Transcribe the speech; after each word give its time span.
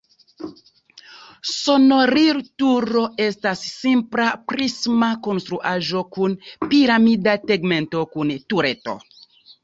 Sonorilturo 1.47 3.03
estas 3.25 3.61
simpla 3.73 4.25
prisma 4.51 5.09
konstruaĵo 5.27 6.01
kun 6.17 6.33
piramida 6.71 7.35
tegmento 7.53 8.01
kun 8.15 8.33
tureto. 8.55 8.97